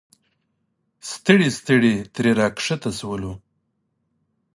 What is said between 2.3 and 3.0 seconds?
راښکته